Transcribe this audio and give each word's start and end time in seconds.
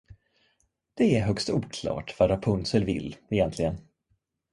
Det 0.93 1.15
är 1.17 1.23
högst 1.23 1.49
oklart 1.49 2.15
vad 2.19 2.29
Rapunsel 2.29 2.85
vill, 2.85 3.15
egentligen. 3.29 3.77